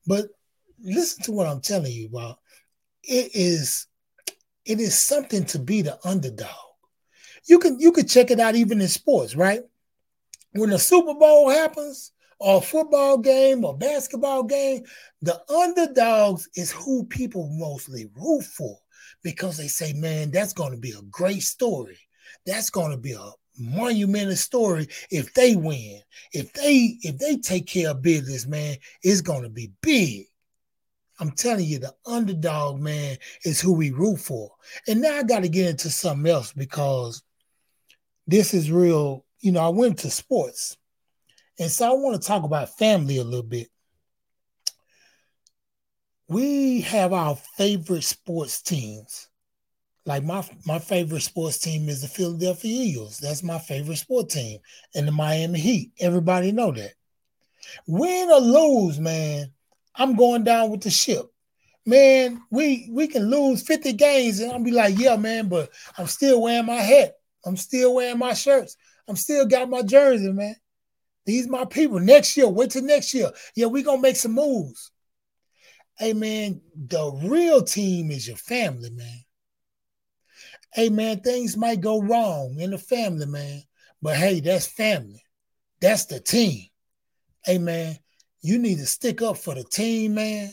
But 0.06 0.28
listen 0.84 1.24
to 1.24 1.32
what 1.32 1.48
I'm 1.48 1.62
telling 1.62 1.92
you 1.92 2.08
about. 2.08 2.40
It 3.04 3.32
is, 3.34 3.88
it 4.66 4.80
is 4.80 4.98
something 4.98 5.46
to 5.46 5.60
be 5.60 5.82
the 5.82 5.98
underdog. 6.06 6.50
You 7.48 7.60
can 7.60 7.80
you 7.80 7.92
can 7.92 8.08
check 8.08 8.32
it 8.32 8.40
out 8.40 8.56
even 8.56 8.82
in 8.82 8.88
sports, 8.88 9.36
right? 9.36 9.62
When 10.54 10.72
the 10.72 10.80
Super 10.80 11.14
Bowl 11.14 11.50
happens, 11.50 12.12
or 12.40 12.58
a 12.58 12.62
football 12.62 13.18
game 13.18 13.64
or 13.64 13.78
basketball 13.78 14.44
game, 14.44 14.84
the 15.22 15.40
underdogs 15.52 16.50
is 16.56 16.72
who 16.72 17.06
people 17.06 17.50
mostly 17.54 18.10
root 18.16 18.44
for 18.44 18.78
because 19.24 19.58
they 19.58 19.68
say, 19.68 19.94
man, 19.94 20.32
that's 20.32 20.54
going 20.54 20.72
to 20.72 20.78
be 20.78 20.92
a 20.92 21.02
great 21.10 21.42
story. 21.42 21.98
That's 22.46 22.70
going 22.70 22.92
to 22.92 22.98
be 22.98 23.14
a 23.14 23.32
monumental 23.58 24.36
story 24.36 24.88
if 25.10 25.34
they 25.34 25.56
win. 25.56 26.02
If 26.34 26.54
they 26.54 26.98
if 27.02 27.18
they 27.18 27.38
take 27.38 27.68
care 27.68 27.92
of 27.92 28.02
business, 28.02 28.46
man, 28.46 28.78
it's 29.02 29.22
gonna 29.22 29.50
be 29.50 29.72
big. 29.82 30.26
I'm 31.20 31.32
telling 31.32 31.66
you, 31.66 31.80
the 31.80 31.94
underdog 32.06 32.80
man 32.80 33.18
is 33.46 33.62
who 33.62 33.74
we 33.74 33.92
root 33.92 34.20
for. 34.20 34.52
And 34.88 35.02
now 35.02 35.18
I 35.18 35.24
got 35.24 35.44
to 35.44 35.50
get 35.50 35.70
into 35.70 35.90
something 35.90 36.30
else 36.30 36.52
because 36.52 37.24
this 38.28 38.54
is 38.54 38.70
real. 38.70 39.24
You 39.40 39.54
know, 39.54 39.62
I 39.62 39.70
went 39.70 40.00
to 40.00 40.10
sports, 40.10 40.76
and 41.60 41.72
so 41.72 41.90
I 41.90 41.94
want 41.94 42.22
to 42.22 42.28
talk 42.28 42.44
about 42.44 42.78
family 42.78 43.18
a 43.18 43.24
little 43.24 43.44
bit. 43.44 43.70
We 46.28 46.82
have 46.82 47.14
our 47.14 47.36
favorite 47.36 48.04
sports 48.04 48.62
teams. 48.62 49.30
Like 50.06 50.24
my 50.24 50.48
my 50.66 50.80
favorite 50.80 51.22
sports 51.22 51.58
team 51.58 51.90
is 51.90 52.02
the 52.02 52.08
Philadelphia 52.08 52.72
Eagles. 52.72 53.18
That's 53.18 53.42
my 53.42 53.58
favorite 53.58 53.98
sport 53.98 54.30
team, 54.30 54.60
and 54.94 55.08
the 55.08 55.12
Miami 55.12 55.60
Heat. 55.60 55.92
Everybody 56.00 56.52
know 56.52 56.72
that. 56.72 56.94
Win 57.88 58.30
or 58.30 58.40
lose, 58.40 59.00
man, 59.00 59.52
I'm 59.96 60.16
going 60.16 60.44
down 60.44 60.70
with 60.70 60.82
the 60.82 60.90
ship. 60.90 61.26
Man, 61.88 62.42
we 62.52 62.90
we 62.92 63.08
can 63.08 63.30
lose 63.30 63.64
50 63.64 63.94
games, 63.94 64.40
and 64.40 64.52
I'll 64.52 64.60
be 64.64 64.72
like, 64.72 64.98
yeah, 64.98 65.16
man, 65.16 65.48
but 65.48 65.70
I'm 65.98 66.08
still 66.08 66.42
wearing 66.42 66.66
my 66.66 66.76
hat. 66.76 67.14
I'm 67.46 67.58
still 67.58 67.96
wearing 67.96 68.20
my 68.20 68.34
shirts. 68.34 68.76
I'm 69.08 69.16
still 69.16 69.46
got 69.46 69.70
my 69.70 69.84
jersey, 69.84 70.32
man. 70.32 70.56
These 71.26 71.48
my 71.48 71.66
people. 71.66 72.00
Next 72.00 72.38
year, 72.38 72.48
wait 72.48 72.72
till 72.72 72.84
next 72.84 73.14
year. 73.14 73.32
Yeah, 73.56 73.68
we 73.68 73.84
gonna 73.84 74.02
make 74.02 74.16
some 74.16 74.34
moves. 74.34 74.92
Hey 75.98 76.14
man, 76.14 76.62
the 76.76 77.12
real 77.24 77.64
team 77.64 78.12
is 78.12 78.28
your 78.28 78.38
family, 78.38 78.92
man 78.92 79.26
hey 80.76 80.90
man, 80.90 81.22
things 81.22 81.56
might 81.56 81.80
go 81.80 82.02
wrong 82.02 82.60
in 82.60 82.72
the 82.72 82.78
family, 82.78 83.26
man. 83.26 83.62
But 84.02 84.18
hey, 84.18 84.42
that's 84.42 84.68
family. 84.68 85.24
That's 85.80 86.06
the 86.06 86.20
team. 86.20 86.66
Hey 87.46 87.58
man, 87.58 87.98
you 88.42 88.60
need 88.60 88.80
to 88.80 88.86
stick 88.86 89.22
up 89.22 89.38
for 89.38 89.56
the 89.56 89.64
team, 89.64 90.16
man. 90.16 90.52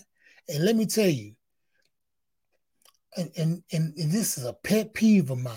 And 0.49 0.64
let 0.64 0.76
me 0.76 0.87
tell 0.87 1.09
you, 1.09 1.35
and, 3.17 3.31
and, 3.37 3.62
and, 3.73 3.95
and 3.97 4.12
this 4.12 4.38
is 4.38 4.45
a 4.45 4.52
pet 4.52 4.95
peeve 4.95 5.31
of 5.31 5.43
mine. 5.43 5.57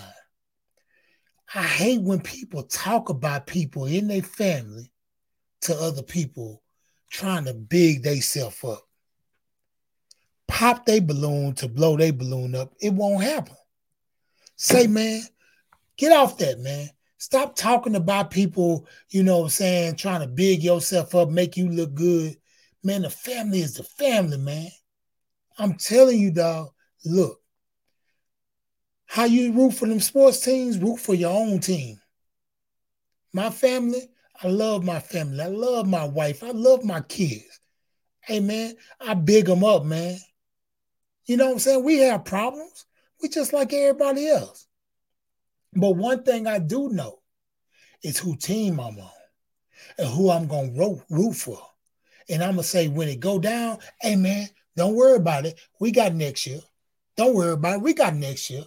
I 1.54 1.62
hate 1.62 2.02
when 2.02 2.20
people 2.20 2.64
talk 2.64 3.08
about 3.08 3.46
people 3.46 3.86
in 3.86 4.08
their 4.08 4.22
family 4.22 4.90
to 5.66 5.76
other 5.76 6.02
people 6.02 6.62
trying 7.10 7.44
to 7.44 7.54
big 7.54 8.02
themselves 8.02 8.62
up. 8.64 8.82
Pop 10.48 10.86
they 10.86 11.00
balloon 11.00 11.54
to 11.54 11.68
blow 11.68 11.96
they 11.96 12.10
balloon 12.10 12.54
up. 12.54 12.72
It 12.80 12.92
won't 12.92 13.22
happen. 13.22 13.56
Say, 14.56 14.86
man, 14.86 15.22
get 15.96 16.12
off 16.12 16.38
that, 16.38 16.60
man. 16.60 16.88
Stop 17.18 17.56
talking 17.56 17.96
about 17.96 18.30
people, 18.30 18.86
you 19.10 19.22
know 19.22 19.42
I'm 19.42 19.48
saying, 19.48 19.96
trying 19.96 20.20
to 20.20 20.26
big 20.26 20.62
yourself 20.62 21.14
up, 21.14 21.30
make 21.30 21.56
you 21.56 21.68
look 21.68 21.94
good. 21.94 22.36
Man, 22.84 23.02
the 23.02 23.10
family 23.10 23.60
is 23.60 23.74
the 23.74 23.82
family, 23.82 24.38
man. 24.38 24.68
I'm 25.58 25.74
telling 25.74 26.20
you, 26.20 26.30
dog, 26.30 26.68
look, 27.04 27.40
how 29.06 29.24
you 29.24 29.52
root 29.52 29.72
for 29.72 29.88
them 29.88 30.00
sports 30.00 30.40
teams, 30.40 30.78
root 30.78 30.98
for 30.98 31.14
your 31.14 31.32
own 31.36 31.58
team. 31.58 32.00
My 33.32 33.50
family, 33.50 34.08
I 34.42 34.48
love 34.48 34.84
my 34.84 35.00
family. 35.00 35.40
I 35.40 35.48
love 35.48 35.86
my 35.86 36.04
wife. 36.04 36.42
I 36.42 36.50
love 36.50 36.84
my 36.84 37.00
kids. 37.00 37.60
Hey, 38.20 38.40
man, 38.40 38.74
I 39.00 39.14
big 39.14 39.46
them 39.46 39.64
up, 39.64 39.84
man. 39.84 40.18
You 41.26 41.36
know 41.36 41.46
what 41.46 41.52
I'm 41.52 41.58
saying? 41.58 41.84
We 41.84 41.98
have 41.98 42.24
problems. 42.24 42.84
We 43.22 43.28
just 43.28 43.52
like 43.52 43.72
everybody 43.72 44.28
else. 44.28 44.66
But 45.72 45.92
one 45.92 46.22
thing 46.22 46.46
I 46.46 46.58
do 46.58 46.88
know 46.88 47.20
is 48.02 48.18
who 48.18 48.36
team 48.36 48.78
I'm 48.80 48.98
on 48.98 49.10
and 49.98 50.08
who 50.08 50.30
I'm 50.30 50.46
gonna 50.46 50.72
root, 50.72 51.02
root 51.10 51.34
for. 51.34 51.58
And 52.28 52.42
I'm 52.42 52.52
gonna 52.52 52.62
say 52.62 52.88
when 52.88 53.08
it 53.08 53.20
go 53.20 53.38
down, 53.38 53.78
hey 54.00 54.16
man, 54.16 54.48
don't 54.76 54.94
worry 54.94 55.16
about 55.16 55.46
it. 55.46 55.58
We 55.80 55.90
got 55.90 56.14
next 56.14 56.46
year. 56.46 56.60
Don't 57.16 57.34
worry 57.34 57.52
about 57.52 57.76
it. 57.76 57.82
We 57.82 57.94
got 57.94 58.14
next 58.14 58.50
year. 58.50 58.64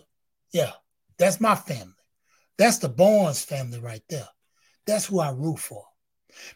Yeah, 0.52 0.72
that's 1.18 1.40
my 1.40 1.56
family. 1.56 1.94
That's 2.58 2.80
the 2.80 2.90
Barnes 2.90 3.44
family 3.44 3.80
right 3.80 4.04
there. 4.10 4.28
That's 4.90 5.06
who 5.06 5.20
I 5.20 5.32
root 5.32 5.60
for. 5.60 5.86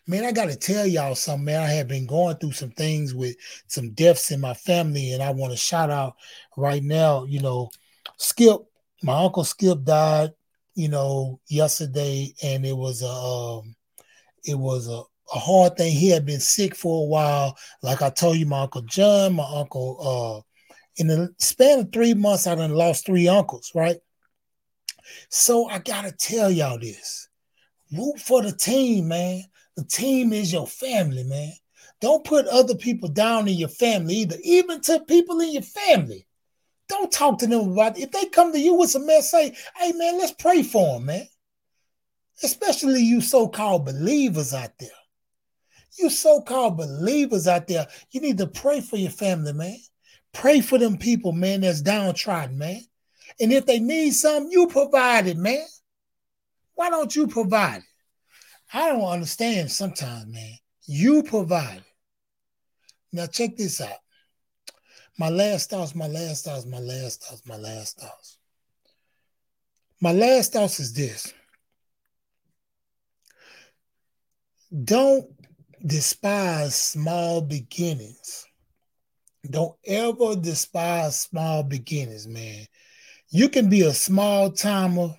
Man, 0.07 0.23
I 0.23 0.31
got 0.31 0.49
to 0.49 0.55
tell 0.55 0.85
y'all 0.85 1.15
something, 1.15 1.45
man. 1.45 1.61
I 1.61 1.67
have 1.67 1.87
been 1.87 2.05
going 2.05 2.37
through 2.37 2.51
some 2.53 2.71
things 2.71 3.13
with 3.13 3.35
some 3.67 3.91
deaths 3.91 4.31
in 4.31 4.39
my 4.39 4.53
family, 4.53 5.13
and 5.13 5.21
I 5.21 5.31
want 5.31 5.51
to 5.51 5.57
shout 5.57 5.89
out 5.89 6.15
right 6.55 6.83
now, 6.83 7.25
you 7.25 7.41
know, 7.41 7.69
Skip, 8.17 8.59
my 9.01 9.23
uncle 9.23 9.43
Skip 9.43 9.83
died 9.83 10.31
you 10.75 10.89
know, 10.89 11.39
yesterday, 11.47 12.33
and 12.43 12.65
it 12.65 12.75
was 12.75 13.01
a 13.01 13.07
um, 13.07 13.75
it 14.43 14.57
was 14.57 14.87
a, 14.87 15.01
a 15.35 15.39
hard 15.39 15.77
thing. 15.77 15.95
He 15.95 16.09
had 16.09 16.25
been 16.25 16.39
sick 16.39 16.75
for 16.75 17.03
a 17.03 17.07
while. 17.07 17.55
Like 17.81 18.01
I 18.01 18.09
told 18.09 18.37
you, 18.37 18.45
my 18.45 18.61
uncle 18.61 18.81
John, 18.81 19.35
my 19.35 19.47
uncle, 19.47 19.97
uh, 20.01 20.73
in 20.97 21.07
the 21.07 21.33
span 21.39 21.79
of 21.79 21.91
three 21.91 22.13
months, 22.13 22.47
I 22.47 22.55
done 22.55 22.73
lost 22.73 23.05
three 23.05 23.27
uncles, 23.27 23.71
right? 23.75 23.97
So 25.29 25.67
I 25.67 25.79
gotta 25.79 26.11
tell 26.11 26.49
y'all 26.51 26.79
this. 26.79 27.29
Root 27.97 28.19
for 28.19 28.41
the 28.41 28.51
team, 28.51 29.09
man. 29.09 29.43
The 29.75 29.83
team 29.83 30.33
is 30.33 30.51
your 30.51 30.67
family, 30.67 31.23
man. 31.23 31.51
Don't 32.01 32.23
put 32.25 32.47
other 32.47 32.75
people 32.75 33.09
down 33.09 33.47
in 33.47 33.55
your 33.55 33.69
family 33.69 34.15
either, 34.15 34.37
even 34.43 34.81
to 34.81 34.99
people 35.01 35.39
in 35.39 35.53
your 35.53 35.61
family. 35.61 36.27
Don't 36.89 37.11
talk 37.11 37.39
to 37.39 37.47
them 37.47 37.71
about 37.71 37.97
it. 37.97 38.03
If 38.03 38.11
they 38.11 38.25
come 38.25 38.51
to 38.51 38.59
you 38.59 38.73
with 38.75 38.89
some 38.89 39.05
mess, 39.05 39.31
say, 39.31 39.55
hey 39.77 39.93
man, 39.93 40.17
let's 40.17 40.33
pray 40.33 40.63
for 40.63 40.95
them, 40.95 41.05
man. 41.05 41.27
Especially 42.43 43.01
you 43.01 43.21
so-called 43.21 43.85
believers 43.85 44.53
out 44.53 44.71
there. 44.79 44.89
You 45.97 46.09
so-called 46.09 46.77
believers 46.77 47.47
out 47.47 47.67
there, 47.67 47.87
you 48.11 48.19
need 48.19 48.37
to 48.39 48.47
pray 48.47 48.81
for 48.81 48.97
your 48.97 49.11
family, 49.11 49.53
man. 49.53 49.77
Pray 50.33 50.59
for 50.59 50.77
them 50.77 50.97
people, 50.97 51.31
man, 51.31 51.61
that's 51.61 51.81
downtrodden, 51.81 52.57
man. 52.57 52.81
And 53.39 53.53
if 53.53 53.65
they 53.65 53.79
need 53.79 54.11
something, 54.11 54.51
you 54.51 54.67
provide 54.67 55.27
it, 55.27 55.37
man. 55.37 55.65
Why 56.75 56.89
don't 56.89 57.15
you 57.15 57.27
provide 57.27 57.77
it? 57.77 57.83
I 58.73 58.89
don't 58.89 59.03
understand 59.03 59.71
sometimes, 59.71 60.27
man. 60.27 60.57
You 60.85 61.23
provide 61.23 61.77
it. 61.77 61.83
Now 63.11 63.27
check 63.27 63.55
this 63.55 63.79
out. 63.79 63.99
My 65.17 65.29
last 65.29 65.69
thoughts, 65.69 65.93
my 65.93 66.07
last 66.07 66.45
thoughts, 66.45 66.65
my 66.65 66.79
last 66.79 67.23
thoughts, 67.23 67.45
my 67.45 67.57
last 67.57 67.99
thoughts. 67.99 68.37
My 70.01 70.11
last 70.11 70.53
thoughts 70.53 70.79
is 70.79 70.93
this. 70.93 71.31
Don't 74.83 75.29
despise 75.85 76.75
small 76.75 77.41
beginnings. 77.41 78.45
Don't 79.47 79.75
ever 79.85 80.35
despise 80.35 81.21
small 81.21 81.61
beginnings, 81.61 82.27
man. 82.27 82.65
You 83.29 83.49
can 83.49 83.69
be 83.69 83.81
a 83.81 83.93
small 83.93 84.51
timer. 84.51 85.15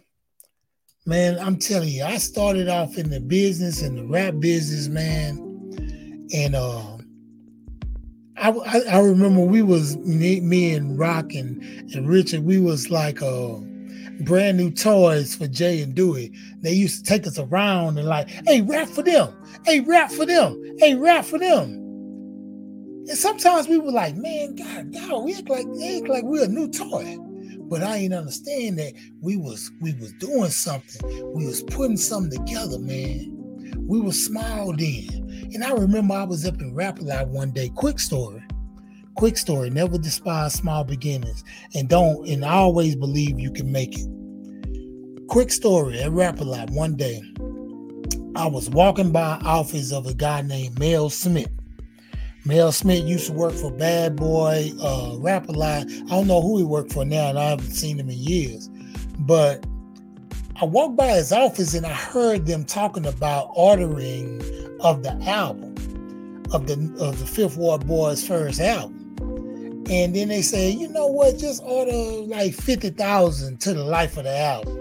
Man, 1.06 1.38
I'm 1.38 1.56
telling 1.56 1.90
you, 1.90 2.02
I 2.02 2.16
started 2.16 2.66
off 2.70 2.96
in 2.96 3.10
the 3.10 3.20
business 3.20 3.82
in 3.82 3.94
the 3.96 4.06
rap 4.06 4.34
business, 4.38 4.88
man. 4.88 5.36
And 6.32 6.56
uh 6.56 6.96
I, 8.38 8.50
I, 8.50 8.78
I 8.90 8.98
remember 9.00 9.42
we 9.42 9.62
was 9.62 9.98
me, 9.98 10.40
me 10.40 10.74
and 10.74 10.98
Rock 10.98 11.34
and, 11.34 11.62
and 11.94 12.08
Richard. 12.08 12.44
We 12.44 12.58
was 12.58 12.90
like 12.90 13.22
uh, 13.22 13.56
brand 14.20 14.56
new 14.56 14.70
toys 14.70 15.36
for 15.36 15.46
Jay 15.46 15.82
and 15.82 15.94
Dewey. 15.94 16.32
They 16.60 16.72
used 16.72 17.04
to 17.04 17.10
take 17.10 17.26
us 17.26 17.38
around 17.38 17.98
and 17.98 18.08
like, 18.08 18.28
hey, 18.46 18.62
rap 18.62 18.88
for 18.88 19.02
them. 19.02 19.32
Hey, 19.64 19.80
rap 19.80 20.10
for 20.10 20.26
them. 20.26 20.60
Hey, 20.78 20.94
rap 20.94 21.26
for 21.26 21.38
them. 21.38 21.70
And 23.06 23.16
sometimes 23.16 23.68
we 23.68 23.78
were 23.78 23.92
like, 23.92 24.16
man, 24.16 24.56
God, 24.56 24.92
God, 24.92 25.24
we 25.24 25.34
act 25.34 25.48
like 25.48 25.66
act 25.66 26.08
like 26.08 26.24
we're 26.24 26.44
a 26.44 26.48
new 26.48 26.68
toy. 26.70 27.18
But 27.68 27.82
I 27.82 27.96
ain't 27.96 28.14
understand 28.14 28.78
that 28.78 28.92
we 29.20 29.36
was 29.36 29.70
we 29.80 29.94
was 29.94 30.12
doing 30.14 30.50
something. 30.50 31.32
We 31.32 31.46
was 31.46 31.62
putting 31.62 31.96
something 31.96 32.44
together, 32.44 32.78
man. 32.78 33.30
We 33.86 34.00
were 34.00 34.12
small 34.12 34.74
then. 34.76 35.50
And 35.54 35.64
I 35.64 35.72
remember 35.72 36.14
I 36.14 36.24
was 36.24 36.46
up 36.46 36.60
in 36.60 36.74
Rap-A-Lot 36.74 37.28
one 37.28 37.52
day. 37.52 37.70
Quick 37.74 37.98
story. 37.98 38.42
Quick 39.16 39.36
story. 39.36 39.70
Never 39.70 39.98
despise 39.98 40.54
small 40.54 40.84
beginnings. 40.84 41.44
And 41.74 41.88
don't, 41.88 42.26
and 42.28 42.44
always 42.44 42.96
believe 42.96 43.38
you 43.38 43.52
can 43.52 43.70
make 43.70 43.94
it. 43.98 44.08
Quick 45.28 45.52
story 45.52 46.00
at 46.00 46.12
Rap-A-Lot 46.12 46.70
one 46.70 46.96
day. 46.96 47.22
I 48.36 48.46
was 48.46 48.68
walking 48.70 49.12
by 49.12 49.38
office 49.44 49.92
of 49.92 50.06
a 50.06 50.14
guy 50.14 50.42
named 50.42 50.78
Mel 50.78 51.08
Smith. 51.08 51.53
Mel 52.46 52.72
Smith 52.72 53.04
used 53.04 53.28
to 53.28 53.32
work 53.32 53.54
for 53.54 53.70
Bad 53.70 54.16
Boy, 54.16 54.70
uh, 54.82 55.16
Rap 55.18 55.46
I 55.48 55.84
don't 56.08 56.26
know 56.26 56.42
who 56.42 56.58
he 56.58 56.64
worked 56.64 56.92
for 56.92 57.04
now, 57.04 57.28
and 57.30 57.38
I 57.38 57.50
haven't 57.50 57.70
seen 57.70 57.98
him 57.98 58.10
in 58.10 58.18
years. 58.18 58.68
But 59.20 59.64
I 60.60 60.66
walked 60.66 60.96
by 60.96 61.08
his 61.08 61.32
office 61.32 61.72
and 61.74 61.86
I 61.86 61.92
heard 61.92 62.46
them 62.46 62.64
talking 62.64 63.06
about 63.06 63.50
ordering 63.54 64.42
of 64.80 65.02
the 65.02 65.12
album 65.26 65.74
of 66.52 66.66
the 66.66 66.74
of 67.00 67.18
the 67.18 67.26
Fifth 67.26 67.56
Ward 67.56 67.86
Boys' 67.86 68.26
first 68.26 68.60
album. 68.60 69.00
And 69.90 70.14
then 70.14 70.28
they 70.28 70.42
say, 70.42 70.70
you 70.70 70.88
know 70.88 71.06
what, 71.06 71.38
just 71.38 71.62
order 71.64 71.92
like 71.92 72.54
50,000 72.54 73.60
to 73.60 73.74
the 73.74 73.84
life 73.84 74.16
of 74.16 74.24
the 74.24 74.36
album. 74.36 74.78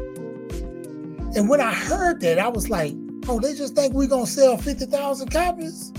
And 1.35 1.49
when 1.49 1.59
I 1.59 1.73
heard 1.73 2.21
that, 2.21 2.39
I 2.39 2.47
was 2.49 2.69
like, 2.69 2.93
oh, 3.27 3.39
they 3.39 3.53
just 3.55 3.73
think 3.75 3.93
we're 3.93 4.07
gonna 4.07 4.27
sell 4.27 4.57
50,000 4.57 5.31
copies? 5.31 5.91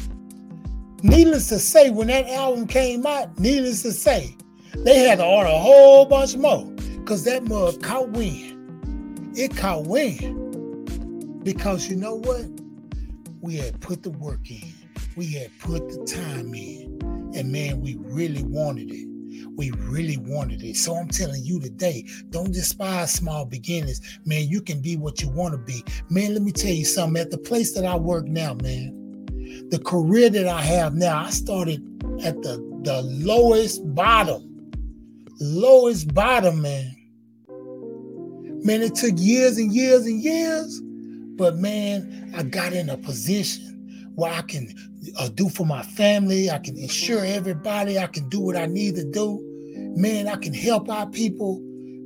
Needless 1.04 1.50
to 1.50 1.58
say, 1.58 1.90
when 1.90 2.06
that 2.06 2.26
album 2.30 2.66
came 2.66 3.04
out, 3.04 3.38
needless 3.38 3.82
to 3.82 3.92
say, 3.92 4.34
they 4.74 5.00
had 5.00 5.18
to 5.18 5.24
order 5.26 5.50
a 5.50 5.58
whole 5.58 6.06
bunch 6.06 6.34
more 6.34 6.64
because 6.64 7.24
that 7.24 7.44
mug 7.44 7.82
caught 7.82 8.08
wind. 8.08 9.36
It 9.36 9.54
caught 9.54 9.84
wind. 9.84 11.44
Because 11.44 11.90
you 11.90 11.96
know 11.96 12.14
what? 12.14 12.46
We 13.42 13.56
had 13.56 13.78
put 13.82 14.02
the 14.02 14.12
work 14.12 14.50
in. 14.50 14.72
We 15.14 15.26
had 15.34 15.50
put 15.58 15.90
the 15.90 16.06
time 16.06 16.54
in. 16.54 16.98
And 17.34 17.52
man, 17.52 17.82
we 17.82 17.96
really 17.96 18.42
wanted 18.42 18.90
it. 18.90 19.06
We 19.58 19.72
really 19.72 20.16
wanted 20.16 20.62
it. 20.62 20.78
So 20.78 20.94
I'm 20.96 21.08
telling 21.08 21.44
you 21.44 21.60
today, 21.60 22.08
don't 22.30 22.50
despise 22.50 23.12
small 23.12 23.44
beginnings. 23.44 24.00
Man, 24.24 24.48
you 24.48 24.62
can 24.62 24.80
be 24.80 24.96
what 24.96 25.20
you 25.20 25.28
want 25.28 25.52
to 25.52 25.58
be. 25.58 25.84
Man, 26.08 26.32
let 26.32 26.40
me 26.40 26.50
tell 26.50 26.72
you 26.72 26.86
something. 26.86 27.20
At 27.20 27.30
the 27.30 27.36
place 27.36 27.74
that 27.74 27.84
I 27.84 27.94
work 27.94 28.24
now, 28.24 28.54
man, 28.54 29.03
the 29.74 29.82
career 29.82 30.30
that 30.30 30.46
I 30.46 30.60
have 30.62 30.94
now, 30.94 31.24
I 31.24 31.30
started 31.30 31.82
at 32.22 32.40
the, 32.42 32.58
the 32.84 33.02
lowest 33.02 33.82
bottom. 33.92 34.70
Lowest 35.40 36.14
bottom, 36.14 36.62
man. 36.62 36.94
Man, 38.64 38.82
it 38.82 38.94
took 38.94 39.14
years 39.16 39.58
and 39.58 39.74
years 39.74 40.06
and 40.06 40.22
years, 40.22 40.80
but 41.36 41.56
man, 41.56 42.32
I 42.36 42.44
got 42.44 42.72
in 42.72 42.88
a 42.88 42.96
position 42.96 44.12
where 44.14 44.32
I 44.32 44.42
can 44.42 44.72
uh, 45.18 45.28
do 45.30 45.48
for 45.48 45.66
my 45.66 45.82
family. 45.82 46.52
I 46.52 46.58
can 46.58 46.78
insure 46.78 47.24
everybody. 47.24 47.98
I 47.98 48.06
can 48.06 48.28
do 48.28 48.40
what 48.40 48.56
I 48.56 48.66
need 48.66 48.94
to 48.94 49.04
do. 49.04 49.40
Man, 49.96 50.28
I 50.28 50.36
can 50.36 50.54
help 50.54 50.88
out 50.88 51.12
people. 51.12 51.58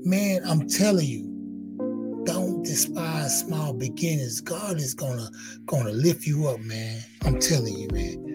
Man, 0.05 0.41
I'm 0.47 0.67
telling 0.69 1.07
you, 1.07 1.28
despise 2.62 3.40
small 3.40 3.73
beginnings. 3.73 4.40
God 4.40 4.77
is 4.77 4.94
gonna 4.94 5.29
gonna 5.66 5.92
lift 5.92 6.27
you 6.27 6.49
up, 6.49 6.61
man. 6.61 7.01
I'm 7.25 7.38
telling 7.38 7.77
you, 7.77 7.88
man. 7.92 8.29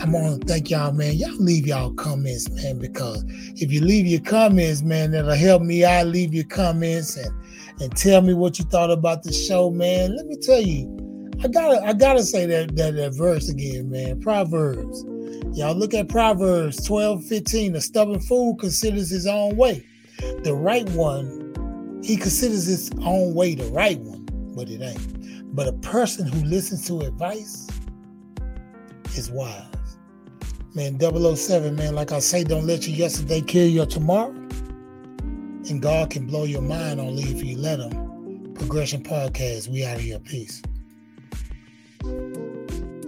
I'm 0.00 0.12
gonna 0.12 0.38
thank 0.38 0.70
y'all, 0.70 0.92
man. 0.92 1.14
Y'all 1.14 1.36
leave 1.36 1.66
y'all 1.66 1.92
comments, 1.94 2.50
man, 2.50 2.78
because 2.78 3.24
if 3.56 3.72
you 3.72 3.80
leave 3.80 4.06
your 4.06 4.20
comments, 4.20 4.82
man, 4.82 5.12
that'll 5.12 5.34
help 5.34 5.62
me 5.62 5.84
I 5.84 6.02
Leave 6.02 6.34
your 6.34 6.44
comments 6.44 7.16
and 7.16 7.32
and 7.80 7.96
tell 7.96 8.22
me 8.22 8.34
what 8.34 8.58
you 8.58 8.64
thought 8.66 8.90
about 8.90 9.22
the 9.22 9.32
show, 9.32 9.70
man. 9.70 10.16
Let 10.16 10.26
me 10.26 10.36
tell 10.36 10.60
you, 10.60 11.30
I 11.42 11.48
gotta 11.48 11.82
I 11.84 11.92
gotta 11.92 12.22
say 12.22 12.46
that 12.46 12.76
that, 12.76 12.94
that 12.96 13.14
verse 13.14 13.48
again, 13.48 13.90
man. 13.90 14.20
Proverbs. 14.20 15.04
Y'all 15.54 15.74
look 15.74 15.94
at 15.94 16.08
Proverbs 16.08 16.84
12, 16.84 17.24
15. 17.26 17.76
A 17.76 17.80
stubborn 17.80 18.20
fool 18.20 18.56
considers 18.56 19.08
his 19.08 19.26
own 19.26 19.56
way. 19.56 19.86
The 20.42 20.52
right 20.52 20.88
one, 20.90 21.43
he 22.04 22.16
considers 22.16 22.66
his 22.66 22.90
own 23.02 23.34
way 23.34 23.54
the 23.54 23.64
right 23.70 23.98
one, 24.00 24.26
but 24.54 24.68
it 24.68 24.82
ain't. 24.82 25.56
But 25.56 25.68
a 25.68 25.72
person 25.72 26.26
who 26.26 26.44
listens 26.44 26.86
to 26.88 27.00
advice 27.00 27.66
is 29.16 29.30
wise. 29.30 29.64
Man, 30.74 30.98
007, 31.00 31.74
man, 31.76 31.94
like 31.94 32.12
I 32.12 32.18
say, 32.18 32.44
don't 32.44 32.66
let 32.66 32.86
your 32.86 32.96
yesterday 32.96 33.40
kill 33.40 33.68
your 33.68 33.86
tomorrow. 33.86 34.32
And 35.70 35.80
God 35.80 36.10
can 36.10 36.26
blow 36.26 36.44
your 36.44 36.62
mind 36.62 37.00
on 37.00 37.16
leave 37.16 37.36
if 37.36 37.44
you 37.44 37.56
let 37.56 37.80
him. 37.80 38.52
Progression 38.54 39.02
Podcast, 39.02 39.68
we 39.68 39.84
out 39.84 39.96
of 39.96 40.02
here. 40.02 40.18
Peace. 40.18 40.62